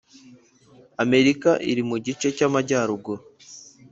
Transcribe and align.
amerika 1.03 1.49
iri 1.71 1.83
mu 1.89 1.95
gice 2.05 2.27
cy’amajyaruguru. 2.37 3.21